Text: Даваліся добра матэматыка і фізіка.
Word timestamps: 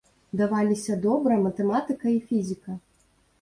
Даваліся 0.39 0.95
добра 1.03 1.37
матэматыка 1.47 2.05
і 2.15 2.19
фізіка. 2.31 2.79